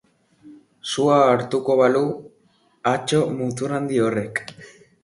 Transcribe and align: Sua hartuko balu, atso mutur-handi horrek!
Sua 0.91 1.17
hartuko 1.25 1.77
balu, 1.83 2.03
atso 2.95 3.23
mutur-handi 3.39 4.07
horrek! 4.09 4.45